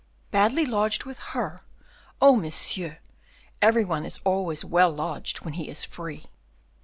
[0.31, 1.61] Badly lodged with her!
[2.19, 2.97] Oh, monsieur,
[3.61, 6.25] every one is always well lodged when he is free."